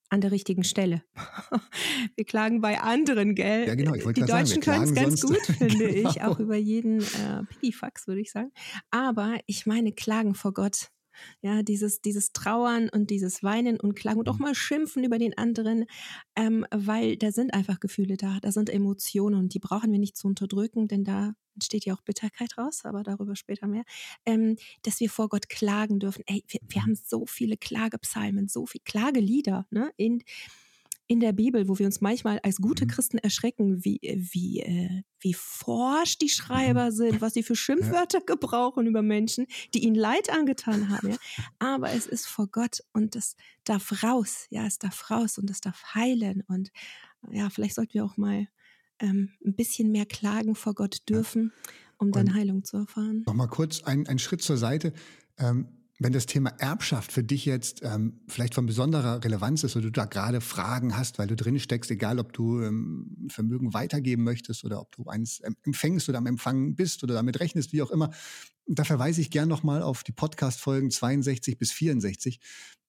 [0.09, 1.03] an der richtigen Stelle.
[2.15, 3.67] wir klagen bei anderen, gell?
[3.67, 3.93] Ja, genau.
[3.93, 6.09] Die Deutschen können es ganz gut, finde genau.
[6.09, 8.51] ich, auch über jeden äh, Pidifax, würde ich sagen.
[8.91, 10.89] Aber ich meine, klagen vor Gott
[11.41, 14.45] Ja, dieses, dieses Trauern und dieses Weinen und Klagen und auch mhm.
[14.45, 15.85] mal schimpfen über den anderen,
[16.35, 20.17] ähm, weil da sind einfach Gefühle da, da sind Emotionen und die brauchen wir nicht
[20.17, 23.83] zu unterdrücken, denn da entsteht ja auch Bitterkeit raus, aber darüber später mehr,
[24.25, 26.23] ähm, dass wir vor Gott klagen dürfen.
[26.25, 30.23] Ey, wir, wir haben so viele Klagepsalmen, so viele Klagelieder ne, in,
[31.09, 32.89] in der Bibel, wo wir uns manchmal als gute mhm.
[32.89, 36.95] Christen erschrecken, wie, wie, äh, wie forsch die Schreiber mhm.
[36.95, 38.25] sind, was sie für Schimpfwörter ja.
[38.25, 41.09] gebrauchen über Menschen, die ihnen Leid angetan haben.
[41.09, 41.17] Ja.
[41.57, 45.61] Aber es ist vor Gott und es darf raus, ja, es darf raus und es
[45.61, 46.43] darf heilen.
[46.47, 46.69] Und
[47.31, 48.47] ja, vielleicht sollten wir auch mal
[48.99, 51.51] ähm, ein bisschen mehr klagen vor Gott dürfen,
[51.97, 53.23] um dann und Heilung zu erfahren.
[53.25, 54.93] Nochmal kurz einen Schritt zur Seite.
[55.39, 59.87] Ähm, wenn das Thema Erbschaft für dich jetzt ähm, vielleicht von besonderer Relevanz ist oder
[59.87, 64.23] du da gerade Fragen hast, weil du drin steckst, egal ob du ähm, Vermögen weitergeben
[64.23, 67.91] möchtest oder ob du eins empfängst oder am Empfangen bist oder damit rechnest, wie auch
[67.91, 68.11] immer,
[68.65, 72.39] da verweise ich gern nochmal auf die Podcast-Folgen 62 bis 64.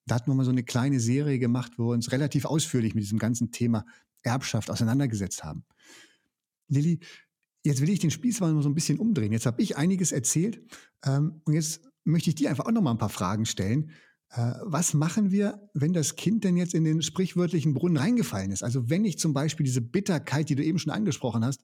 [0.05, 3.03] Da hatten wir mal so eine kleine Serie gemacht, wo wir uns relativ ausführlich mit
[3.03, 3.85] diesem ganzen Thema
[4.23, 5.65] Erbschaft auseinandergesetzt haben.
[6.69, 6.99] Lilly,
[7.63, 9.33] jetzt will ich den Spieß mal so ein bisschen umdrehen.
[9.33, 10.61] Jetzt habe ich einiges erzählt
[11.05, 13.91] ähm, und jetzt möchte ich dir einfach auch noch mal ein paar Fragen stellen.
[14.29, 18.63] Äh, was machen wir, wenn das Kind denn jetzt in den sprichwörtlichen Brunnen reingefallen ist?
[18.63, 21.61] Also wenn ich zum Beispiel diese Bitterkeit, die du eben schon angesprochen hast,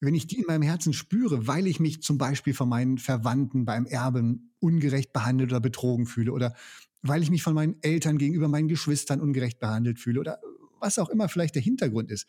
[0.00, 3.64] wenn ich die in meinem Herzen spüre, weil ich mich zum Beispiel von meinen Verwandten
[3.64, 6.54] beim Erben ungerecht behandelt oder betrogen fühle oder
[7.02, 10.40] weil ich mich von meinen Eltern gegenüber meinen Geschwistern ungerecht behandelt fühle oder
[10.80, 12.26] was auch immer vielleicht der Hintergrund ist.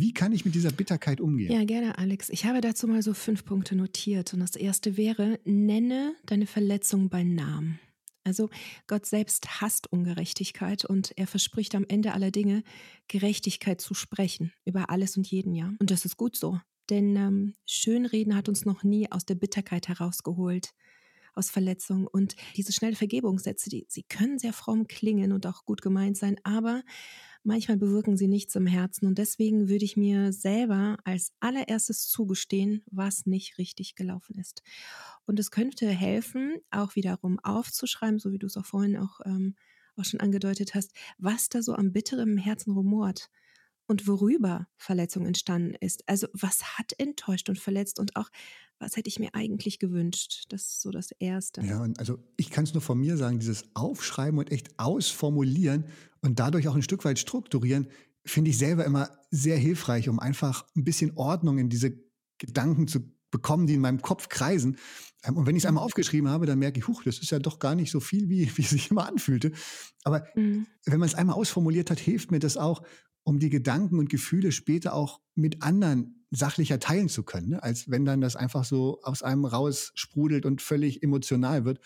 [0.00, 1.50] Wie kann ich mit dieser Bitterkeit umgehen?
[1.50, 2.28] Ja, gerne, Alex.
[2.28, 4.32] Ich habe dazu mal so fünf Punkte notiert.
[4.32, 7.80] Und das erste wäre, nenne deine Verletzung bei Namen.
[8.22, 8.48] Also
[8.86, 12.62] Gott selbst hasst Ungerechtigkeit und er verspricht am Ende aller Dinge,
[13.08, 15.74] Gerechtigkeit zu sprechen über alles und jeden, ja.
[15.80, 16.60] Und das ist gut so.
[16.90, 20.74] Denn ähm, Schönreden hat uns noch nie aus der Bitterkeit herausgeholt,
[21.34, 22.06] aus Verletzung.
[22.06, 26.36] Und diese schnelle Vergebungssätze, die, sie können sehr fromm klingen und auch gut gemeint sein,
[26.44, 26.84] aber
[27.48, 29.06] manchmal bewirken sie nichts im Herzen.
[29.06, 34.62] Und deswegen würde ich mir selber als allererstes zugestehen, was nicht richtig gelaufen ist.
[35.26, 39.56] Und es könnte helfen, auch wiederum aufzuschreiben, so wie du es auch vorhin auch, ähm,
[39.96, 43.30] auch schon angedeutet hast, was da so am bitteren Herzen rumort
[43.88, 46.08] und worüber Verletzung entstanden ist.
[46.08, 48.28] Also was hat enttäuscht und verletzt und auch
[48.78, 50.44] was hätte ich mir eigentlich gewünscht.
[50.50, 51.62] Das ist so das Erste.
[51.62, 55.86] Ja, und also ich kann es nur von mir sagen, dieses Aufschreiben und echt ausformulieren
[56.20, 57.88] und dadurch auch ein Stück weit strukturieren,
[58.24, 61.98] finde ich selber immer sehr hilfreich, um einfach ein bisschen Ordnung in diese
[62.38, 64.76] Gedanken zu bekommen, die in meinem Kopf kreisen.
[65.24, 65.86] Ähm, und wenn ich es einmal mhm.
[65.86, 68.50] aufgeschrieben habe, dann merke ich, huch, das ist ja doch gar nicht so viel, wie,
[68.56, 69.52] wie es sich immer anfühlte.
[70.04, 70.66] Aber mhm.
[70.84, 72.82] wenn man es einmal ausformuliert hat, hilft mir das auch,
[73.28, 77.62] um die Gedanken und Gefühle später auch mit anderen sachlicher teilen zu können, ne?
[77.62, 81.78] als wenn dann das einfach so aus einem raus sprudelt und völlig emotional wird.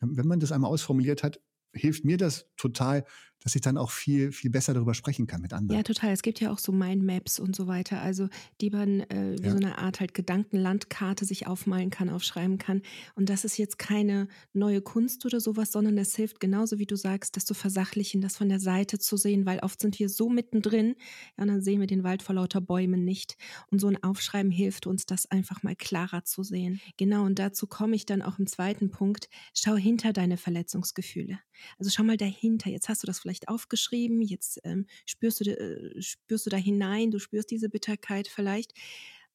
[0.00, 1.38] Wenn man das einmal ausformuliert hat,
[1.74, 3.04] hilft mir das total,
[3.46, 5.78] dass ich dann auch viel, viel besser darüber sprechen kann mit anderen.
[5.78, 6.10] Ja, total.
[6.10, 8.28] Es gibt ja auch so Mindmaps und so weiter, also
[8.60, 9.52] die man äh, wie ja.
[9.52, 12.82] so eine Art halt Gedankenlandkarte sich aufmalen kann, aufschreiben kann.
[13.14, 16.96] Und das ist jetzt keine neue Kunst oder sowas, sondern es hilft genauso, wie du
[16.96, 20.28] sagst, das zu versachlichen, das von der Seite zu sehen, weil oft sind wir so
[20.28, 20.96] mittendrin,
[21.36, 23.36] ja, und dann sehen wir den Wald vor lauter Bäumen nicht.
[23.70, 26.80] Und so ein Aufschreiben hilft uns, das einfach mal klarer zu sehen.
[26.96, 29.28] Genau, und dazu komme ich dann auch im zweiten Punkt.
[29.54, 31.38] Schau hinter deine Verletzungsgefühle.
[31.78, 32.70] Also schau mal dahinter.
[32.70, 37.10] Jetzt hast du das vielleicht aufgeschrieben, jetzt ähm, spürst, du, äh, spürst du da hinein,
[37.10, 38.72] du spürst diese Bitterkeit vielleicht.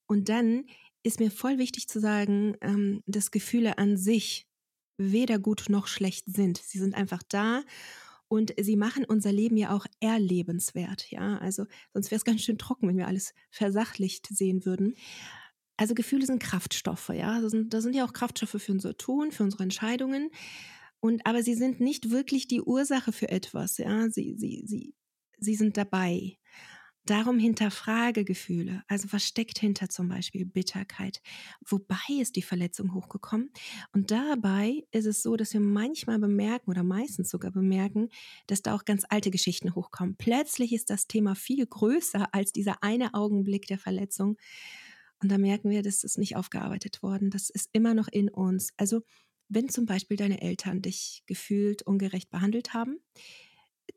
[0.08, 0.66] Und dann
[1.04, 4.48] ist mir voll wichtig zu sagen, ähm, dass Gefühle an sich
[4.98, 6.58] weder gut noch schlecht sind.
[6.58, 7.64] Sie sind einfach da
[8.28, 11.10] und sie machen unser Leben ja auch erlebenswert.
[11.12, 14.96] Ja, also sonst wäre es ganz schön trocken, wenn wir alles versachlicht sehen würden.
[15.78, 17.42] Also Gefühle sind Kraftstoffe, ja.
[17.42, 20.30] Das sind, das sind ja auch Kraftstoffe für unser Tun, für unsere Entscheidungen.
[21.02, 24.10] Und aber sie sind nicht wirklich die Ursache für etwas, ja.
[24.10, 24.94] Sie, sie, sie,
[25.40, 26.38] sie sind dabei.
[27.06, 28.84] Darum hinterfrage Gefühle.
[28.88, 31.20] Also was steckt hinter zum Beispiel Bitterkeit?
[31.68, 33.50] Wobei ist die Verletzung hochgekommen?
[33.92, 38.10] Und dabei ist es so, dass wir manchmal bemerken oder meistens sogar bemerken,
[38.46, 40.16] dass da auch ganz alte Geschichten hochkommen.
[40.16, 44.38] Plötzlich ist das Thema viel größer als dieser eine Augenblick der Verletzung.
[45.24, 47.32] Und da merken wir, das ist nicht aufgearbeitet worden.
[47.32, 48.74] Das ist immer noch in uns.
[48.78, 49.02] Also
[49.54, 53.00] wenn zum Beispiel deine Eltern dich gefühlt ungerecht behandelt haben,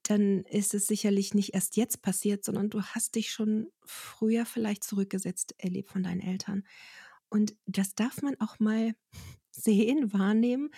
[0.02, 4.82] dann ist es sicherlich nicht erst jetzt passiert, sondern du hast dich schon früher vielleicht
[4.82, 6.64] zurückgesetzt erlebt von deinen Eltern.
[7.28, 8.94] Und das darf man auch mal
[9.50, 10.70] sehen, wahrnehmen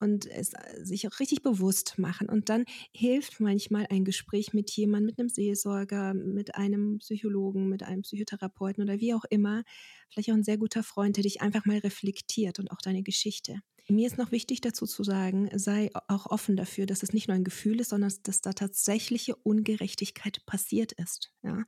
[0.00, 2.28] und es äh, sich auch richtig bewusst machen.
[2.28, 7.82] Und dann hilft manchmal ein Gespräch mit jemandem, mit einem Seelsorger, mit einem Psychologen, mit
[7.82, 9.62] einem Psychotherapeuten oder wie auch immer,
[10.10, 13.60] vielleicht auch ein sehr guter Freund, der dich einfach mal reflektiert und auch deine Geschichte.
[13.90, 17.34] Mir ist noch wichtig dazu zu sagen, sei auch offen dafür, dass es nicht nur
[17.34, 21.32] ein Gefühl ist, sondern dass da tatsächliche Ungerechtigkeit passiert ist.
[21.42, 21.64] Ja?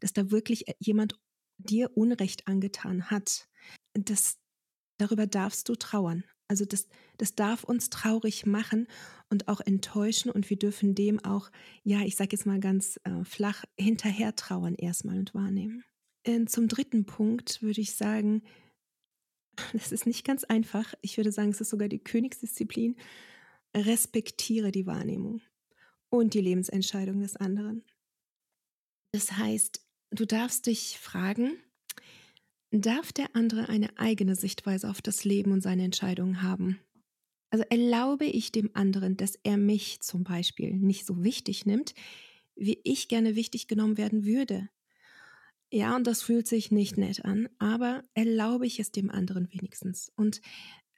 [0.00, 1.18] Dass da wirklich äh, jemand
[1.58, 3.48] dir Unrecht angetan hat.
[3.94, 4.38] Das,
[4.98, 6.24] darüber darfst du trauern.
[6.48, 8.86] Also das, das darf uns traurig machen
[9.30, 11.50] und auch enttäuschen und wir dürfen dem auch,
[11.82, 15.84] ja, ich sage jetzt mal ganz äh, flach, hinterher trauern erstmal und wahrnehmen.
[16.26, 18.42] Und zum dritten Punkt würde ich sagen,
[19.72, 20.94] das ist nicht ganz einfach.
[21.00, 22.96] Ich würde sagen, es ist sogar die Königsdisziplin.
[23.74, 25.40] Respektiere die Wahrnehmung
[26.10, 27.84] und die Lebensentscheidung des anderen.
[29.12, 31.56] Das heißt, du darfst dich fragen,
[32.70, 36.80] darf der andere eine eigene Sichtweise auf das Leben und seine Entscheidungen haben?
[37.50, 41.94] Also erlaube ich dem anderen, dass er mich zum Beispiel nicht so wichtig nimmt,
[42.56, 44.70] wie ich gerne wichtig genommen werden würde.
[45.74, 50.12] Ja, und das fühlt sich nicht nett an, aber erlaube ich es dem anderen wenigstens.
[50.16, 50.42] Und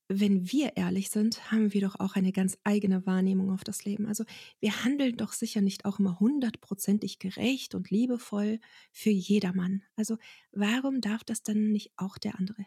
[0.09, 4.07] wenn wir ehrlich sind, haben wir doch auch eine ganz eigene Wahrnehmung auf das Leben.
[4.07, 4.25] Also
[4.61, 8.59] wir handeln doch sicher nicht auch immer hundertprozentig gerecht und liebevoll
[8.93, 9.83] für jedermann.
[9.97, 10.19] Also
[10.53, 12.67] warum darf das dann nicht auch der andere?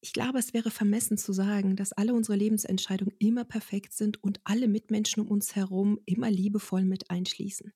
[0.00, 4.40] Ich glaube, es wäre vermessen zu sagen, dass alle unsere Lebensentscheidungen immer perfekt sind und
[4.44, 7.72] alle Mitmenschen um uns herum immer liebevoll mit einschließen.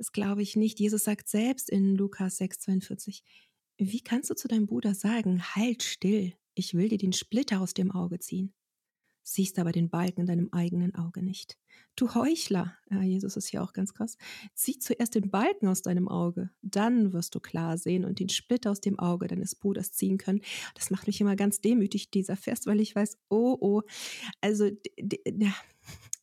[0.00, 0.80] Das glaube ich nicht.
[0.80, 3.20] Jesus sagt selbst in Lukas 6,42,
[3.76, 7.74] wie kannst du zu deinem Bruder sagen, halt still, ich will dir den Splitter aus
[7.74, 8.54] dem Auge ziehen?
[9.22, 11.58] Siehst aber den Balken in deinem eigenen Auge nicht.
[11.96, 14.16] Du Heuchler, ja, Jesus ist hier auch ganz krass,
[14.54, 18.70] zieh zuerst den Balken aus deinem Auge, dann wirst du klar sehen und den Splitter
[18.70, 20.40] aus dem Auge deines Bruders ziehen können.
[20.74, 23.82] Das macht mich immer ganz demütig, dieser Fest, weil ich weiß, oh, oh,
[24.40, 24.70] also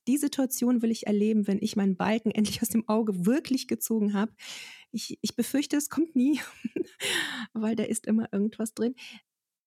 [0.07, 4.13] die Situation will ich erleben, wenn ich meinen Balken endlich aus dem Auge wirklich gezogen
[4.13, 4.33] habe.
[4.91, 6.39] Ich, ich befürchte, es kommt nie,
[7.53, 8.95] weil da ist immer irgendwas drin.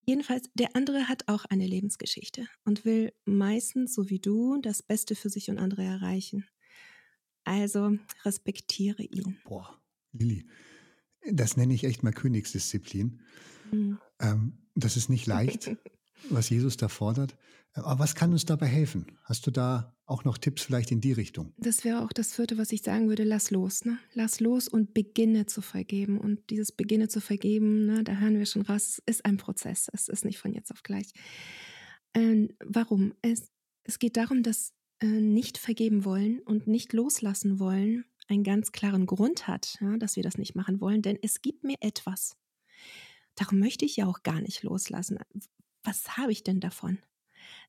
[0.06, 5.14] Jedenfalls, der andere hat auch eine Lebensgeschichte und will meistens, so wie du, das Beste
[5.14, 6.48] für sich und andere erreichen.
[7.44, 9.38] Also respektiere ihn.
[9.44, 9.78] Boah,
[10.12, 10.46] Lilly,
[11.30, 13.20] das nenne ich echt mal Königsdisziplin.
[13.70, 13.98] Mhm.
[14.20, 15.70] Ähm, das ist nicht leicht,
[16.28, 17.36] was Jesus da fordert.
[17.72, 19.06] Aber was kann uns dabei helfen?
[19.24, 21.52] Hast du da auch noch Tipps vielleicht in die Richtung?
[21.56, 23.22] Das wäre auch das vierte, was ich sagen würde.
[23.22, 23.84] Lass los.
[23.84, 23.98] Ne?
[24.12, 26.18] Lass los und beginne zu vergeben.
[26.18, 29.88] Und dieses Beginne zu vergeben, ne, da hören wir schon raus, ist ein Prozess.
[29.92, 31.12] Es ist nicht von jetzt auf gleich.
[32.14, 33.14] Ähm, warum?
[33.22, 33.50] Es,
[33.84, 39.06] es geht darum, dass äh, nicht vergeben wollen und nicht loslassen wollen einen ganz klaren
[39.06, 41.02] Grund hat, ja, dass wir das nicht machen wollen.
[41.02, 42.36] Denn es gibt mir etwas.
[43.34, 45.18] Darum möchte ich ja auch gar nicht loslassen.
[45.82, 46.98] Was habe ich denn davon?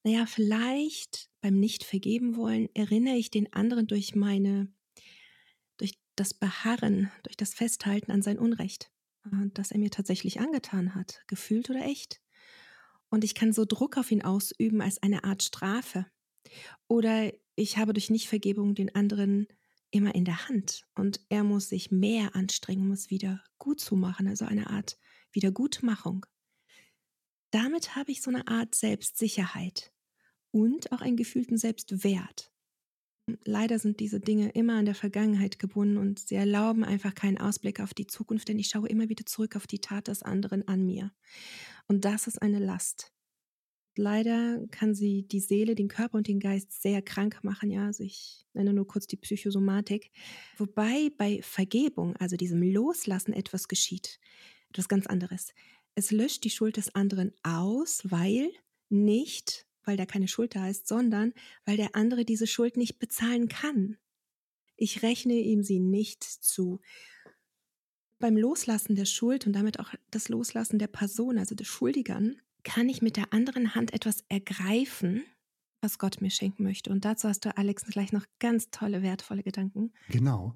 [0.03, 4.71] naja, vielleicht beim Nicht-Vergeben wollen erinnere ich den anderen durch meine,
[5.77, 8.91] durch das Beharren, durch das Festhalten an sein Unrecht,
[9.25, 12.21] äh, das er mir tatsächlich angetan hat, gefühlt oder echt.
[13.09, 16.05] Und ich kann so Druck auf ihn ausüben als eine Art Strafe.
[16.87, 19.47] Oder ich habe durch Nichtvergebung den anderen
[19.91, 23.97] immer in der Hand und er muss sich mehr anstrengen, um es wieder gut zu
[23.97, 24.97] machen, also eine Art
[25.33, 26.25] Wiedergutmachung
[27.51, 29.91] damit habe ich so eine Art Selbstsicherheit
[30.51, 32.51] und auch einen gefühlten Selbstwert.
[33.45, 37.79] Leider sind diese Dinge immer an der Vergangenheit gebunden und sie erlauben einfach keinen Ausblick
[37.79, 40.85] auf die Zukunft, denn ich schaue immer wieder zurück auf die Tat des anderen an
[40.85, 41.11] mir.
[41.87, 43.13] Und das ist eine Last.
[43.95, 47.69] Leider kann sie die Seele, den Körper und den Geist sehr krank machen.
[47.69, 50.11] Ja, also ich nenne nur kurz die Psychosomatik.
[50.57, 54.19] Wobei bei Vergebung, also diesem Loslassen, etwas geschieht.
[54.69, 55.53] Etwas ganz anderes
[55.95, 58.51] es löscht die Schuld des anderen aus, weil
[58.89, 61.33] nicht, weil da keine Schuld da ist, sondern
[61.65, 63.97] weil der andere diese Schuld nicht bezahlen kann.
[64.77, 66.79] Ich rechne ihm sie nicht zu.
[68.19, 72.89] Beim Loslassen der Schuld und damit auch das Loslassen der Person, also des Schuldigern, kann
[72.89, 75.23] ich mit der anderen Hand etwas ergreifen,
[75.81, 76.91] was Gott mir schenken möchte.
[76.91, 79.91] Und dazu hast du, Alex, gleich noch ganz tolle, wertvolle Gedanken.
[80.09, 80.55] Genau.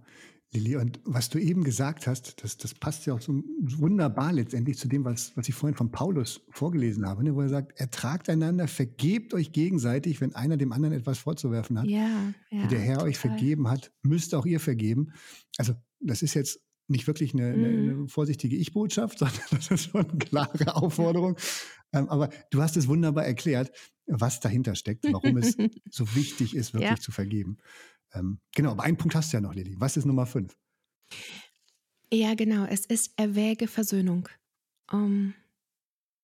[0.55, 4.77] Lilly, und was du eben gesagt hast, das, das passt ja auch so wunderbar letztendlich
[4.77, 8.29] zu dem, was, was ich vorhin von Paulus vorgelesen habe, ne, wo er sagt, ertragt
[8.29, 11.85] einander, vergebt euch gegenseitig, wenn einer dem anderen etwas vorzuwerfen hat.
[11.85, 13.09] Ja, ja, Wie der Herr total.
[13.09, 15.11] euch vergeben hat, müsst auch ihr vergeben.
[15.57, 20.09] Also das ist jetzt nicht wirklich eine, eine, eine vorsichtige Ich-Botschaft, sondern das ist schon
[20.09, 21.37] eine klare Aufforderung.
[21.93, 23.71] Ähm, aber du hast es wunderbar erklärt,
[24.07, 25.55] was dahinter steckt, warum es
[25.89, 26.95] so wichtig ist, wirklich ja.
[26.97, 27.57] zu vergeben.
[28.13, 29.75] Ähm, genau, aber einen Punkt hast du ja noch, Lilly.
[29.79, 30.57] Was ist Nummer fünf?
[32.11, 32.65] Ja, genau.
[32.65, 34.29] Es ist erwäge Versöhnung.
[34.91, 35.33] Um,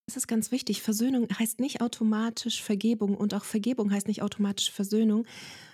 [0.06, 0.82] das ist ganz wichtig.
[0.82, 5.26] Versöhnung heißt nicht automatisch Vergebung und auch Vergebung heißt nicht automatisch Versöhnung.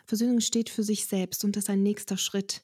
[0.07, 2.63] Versöhnung steht für sich selbst und das ist ein nächster Schritt.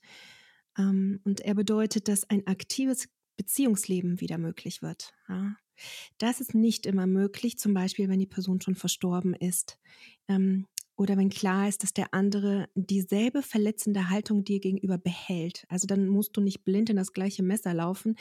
[0.77, 5.13] Um, und er bedeutet, dass ein aktives Beziehungsleben wieder möglich wird.
[5.29, 5.57] Ja?
[6.19, 9.79] Das ist nicht immer möglich, zum Beispiel, wenn die Person schon verstorben ist.
[10.29, 15.65] Ähm, oder wenn klar ist, dass der andere dieselbe verletzende Haltung dir gegenüber behält.
[15.69, 18.17] Also dann musst du nicht blind in das gleiche Messer laufen,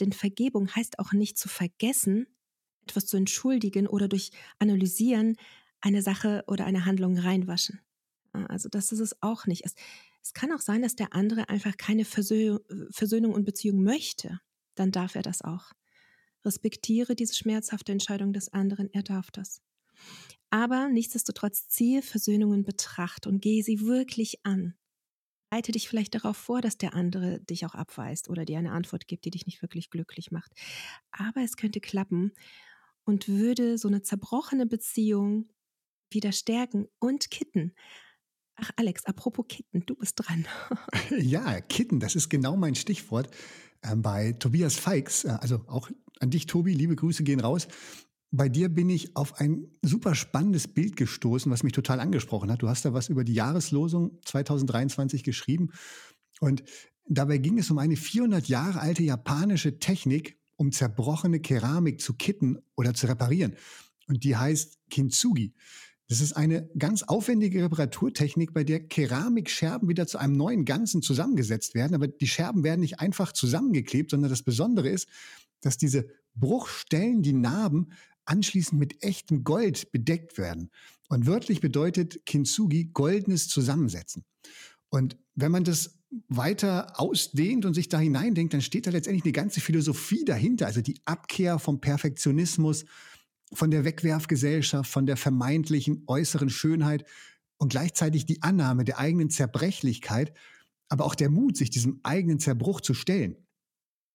[0.00, 2.26] denn Vergebung heißt auch nicht zu vergessen,
[2.82, 5.36] etwas zu entschuldigen oder durch Analysieren
[5.80, 7.80] eine Sache oder eine Handlung reinwaschen.
[8.32, 9.64] Also das ist es auch nicht.
[9.64, 9.74] Es,
[10.22, 12.58] es kann auch sein, dass der andere einfach keine Versö
[12.90, 14.40] Versöhnung und Beziehung möchte.
[14.74, 15.72] Dann darf er das auch.
[16.44, 19.60] Respektiere diese schmerzhafte Entscheidung des anderen, er darf das.
[20.50, 24.74] Aber nichtsdestotrotz ziehe Versöhnung Betracht und gehe sie wirklich an.
[25.50, 29.08] Bereite dich vielleicht darauf vor, dass der andere dich auch abweist oder dir eine Antwort
[29.08, 30.52] gibt, die dich nicht wirklich glücklich macht.
[31.10, 32.32] Aber es könnte klappen
[33.04, 35.48] und würde so eine zerbrochene Beziehung
[36.10, 37.74] wieder stärken und kitten.
[38.56, 40.46] Ach, Alex, apropos Kitten, du bist dran.
[41.18, 43.30] ja, Kitten, das ist genau mein Stichwort.
[43.82, 45.88] Ähm, bei Tobias Feix, äh, also auch
[46.20, 47.68] an dich, Tobi, liebe Grüße gehen raus.
[48.30, 52.60] Bei dir bin ich auf ein super spannendes Bild gestoßen, was mich total angesprochen hat.
[52.62, 55.70] Du hast da was über die Jahreslosung 2023 geschrieben.
[56.40, 56.62] Und
[57.06, 62.58] dabei ging es um eine 400 Jahre alte japanische Technik, um zerbrochene Keramik zu kitten
[62.76, 63.56] oder zu reparieren.
[64.08, 65.54] Und die heißt Kintsugi.
[66.08, 71.74] Das ist eine ganz aufwendige Reparaturtechnik, bei der Keramikscherben wieder zu einem neuen Ganzen zusammengesetzt
[71.74, 71.94] werden.
[71.94, 75.06] Aber die Scherben werden nicht einfach zusammengeklebt, sondern das Besondere ist,
[75.60, 77.92] dass diese Bruchstellen, die Narben,
[78.28, 80.70] anschließend mit echtem Gold bedeckt werden.
[81.08, 84.24] Und wörtlich bedeutet Kintsugi goldenes Zusammensetzen.
[84.90, 89.32] Und wenn man das weiter ausdehnt und sich da hineindenkt, dann steht da letztendlich eine
[89.32, 92.84] ganze Philosophie dahinter, also die Abkehr vom Perfektionismus,
[93.52, 97.04] von der Wegwerfgesellschaft, von der vermeintlichen äußeren Schönheit
[97.58, 100.32] und gleichzeitig die Annahme der eigenen Zerbrechlichkeit,
[100.88, 103.36] aber auch der Mut, sich diesem eigenen Zerbruch zu stellen.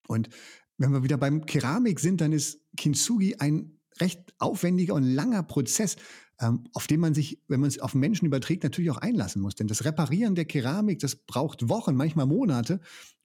[0.07, 0.29] Und
[0.77, 5.95] wenn wir wieder beim Keramik sind, dann ist Kintsugi ein recht aufwendiger und langer Prozess,
[6.39, 9.55] ähm, auf den man sich, wenn man es auf Menschen überträgt, natürlich auch einlassen muss.
[9.55, 12.79] Denn das Reparieren der Keramik, das braucht Wochen, manchmal Monate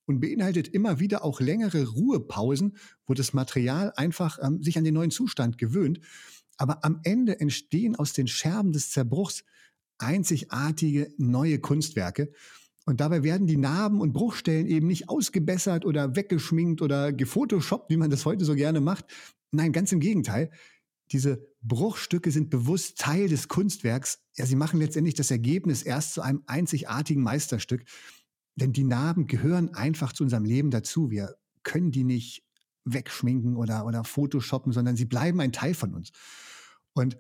[0.07, 2.77] und beinhaltet immer wieder auch längere Ruhepausen,
[3.07, 6.01] wo das Material einfach ähm, sich an den neuen Zustand gewöhnt.
[6.57, 9.45] Aber am Ende entstehen aus den Scherben des Zerbruchs
[9.99, 12.33] einzigartige neue Kunstwerke.
[12.85, 17.99] Und dabei werden die Narben und Bruchstellen eben nicht ausgebessert oder weggeschminkt oder gefotoshoppt, wie
[17.99, 19.05] man das heute so gerne macht.
[19.51, 20.51] Nein, ganz im Gegenteil.
[21.13, 24.21] Diese Bruchstücke sind bewusst Teil des Kunstwerks.
[24.37, 27.85] Ja, sie machen letztendlich das Ergebnis erst zu einem einzigartigen Meisterstück.
[28.57, 31.11] Denn die Narben gehören einfach zu unserem Leben dazu.
[31.11, 32.45] Wir können die nicht
[32.85, 36.11] wegschminken oder, oder photoshoppen, sondern sie bleiben ein Teil von uns.
[36.93, 37.17] Und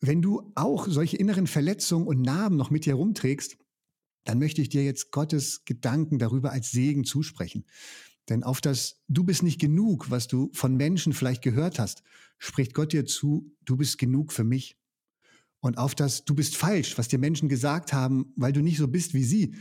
[0.00, 3.58] wenn du auch solche inneren Verletzungen und Narben noch mit dir rumträgst,
[4.24, 7.64] dann möchte ich dir jetzt Gottes Gedanken darüber als Segen zusprechen.
[8.30, 12.02] Denn auf das Du bist nicht genug, was du von Menschen vielleicht gehört hast,
[12.38, 14.78] spricht Gott dir zu, du bist genug für mich.
[15.58, 18.88] Und auf das Du bist falsch, was dir Menschen gesagt haben, weil du nicht so
[18.88, 19.56] bist wie sie,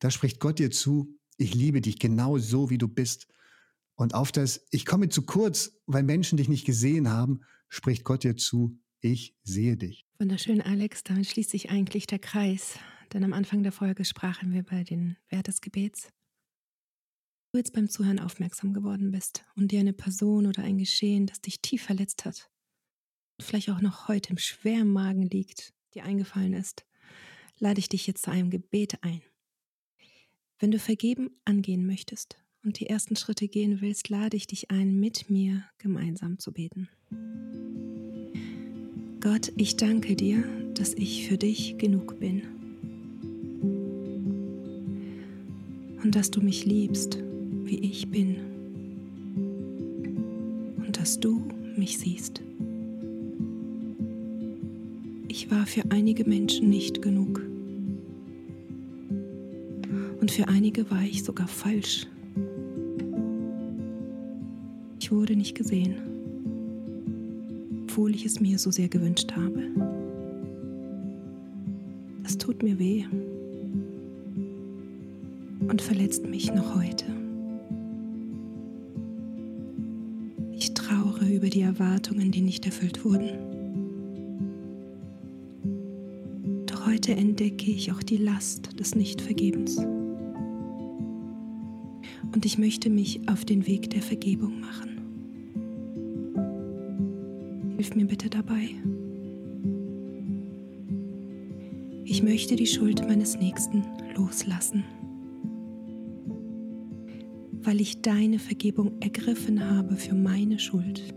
[0.00, 3.28] da spricht Gott dir zu, ich liebe dich genau so, wie du bist.
[3.94, 8.24] Und auf das, ich komme zu kurz, weil Menschen dich nicht gesehen haben, spricht Gott
[8.24, 10.06] dir zu, ich sehe dich.
[10.18, 11.04] Wunderschön, Alex.
[11.04, 12.78] Damit schließt sich eigentlich der Kreis.
[13.12, 16.08] Denn am Anfang der Folge sprachen wir bei den Wert des Gebets.
[17.54, 21.40] Du jetzt beim Zuhören aufmerksam geworden bist und dir eine Person oder ein Geschehen, das
[21.40, 22.50] dich tief verletzt hat,
[23.40, 26.84] vielleicht auch noch heute im schweren Magen liegt, dir eingefallen ist,
[27.60, 29.22] lade ich dich jetzt zu einem Gebet ein.
[30.58, 34.98] Wenn du vergeben angehen möchtest und die ersten Schritte gehen willst, lade ich dich ein,
[34.98, 36.88] mit mir gemeinsam zu beten.
[39.20, 40.42] Gott, ich danke dir,
[40.74, 42.42] dass ich für dich genug bin.
[46.02, 47.22] Und dass du mich liebst,
[47.74, 48.36] wie ich bin.
[50.86, 51.42] Und dass du
[51.76, 52.40] mich siehst.
[55.26, 57.42] Ich war für einige Menschen nicht genug.
[60.20, 62.06] Und für einige war ich sogar falsch.
[65.00, 65.96] Ich wurde nicht gesehen,
[67.82, 69.64] obwohl ich es mir so sehr gewünscht habe.
[72.24, 73.04] Es tut mir weh
[75.68, 77.13] und verletzt mich noch heute.
[81.54, 83.30] Die Erwartungen, die nicht erfüllt wurden.
[86.66, 89.78] Doch heute entdecke ich auch die Last des Nichtvergebens
[92.32, 94.98] und ich möchte mich auf den Weg der Vergebung machen.
[97.76, 98.70] Hilf mir bitte dabei.
[102.04, 103.84] Ich möchte die Schuld meines Nächsten
[104.16, 104.82] loslassen,
[107.62, 111.14] weil ich deine Vergebung ergriffen habe für meine Schuld.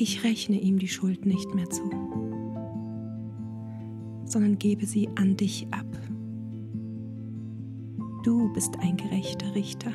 [0.00, 1.82] Ich rechne ihm die Schuld nicht mehr zu,
[4.26, 5.88] sondern gebe sie an dich ab.
[8.22, 9.90] Du bist ein gerechter Richter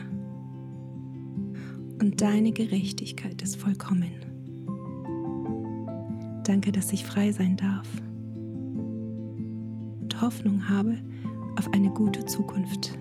[2.01, 4.11] und deine Gerechtigkeit ist vollkommen.
[6.43, 7.87] Danke, dass ich frei sein darf
[10.01, 10.97] und Hoffnung habe
[11.57, 12.99] auf eine gute Zukunft.